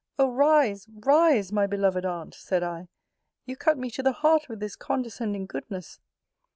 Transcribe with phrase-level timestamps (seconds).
[0.17, 0.87] O rise!
[0.89, 1.51] rise!
[1.51, 2.87] my beloved Aunt, said I:
[3.45, 5.99] you cut me to the heart with this condescending goodness.